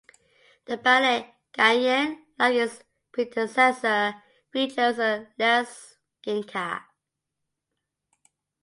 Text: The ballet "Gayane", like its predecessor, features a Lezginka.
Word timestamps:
The 0.65 0.77
ballet 0.77 1.35
"Gayane", 1.53 2.23
like 2.39 2.55
its 2.55 2.81
predecessor, 3.11 4.15
features 4.51 4.97
a 4.97 5.27
Lezginka. 5.37 6.81